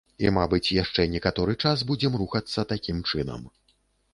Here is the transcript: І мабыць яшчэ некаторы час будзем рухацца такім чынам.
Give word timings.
І 0.27 0.29
мабыць 0.37 0.73
яшчэ 0.75 1.05
некаторы 1.15 1.55
час 1.65 1.83
будзем 1.91 2.17
рухацца 2.23 2.67
такім 2.73 3.07
чынам. 3.11 3.41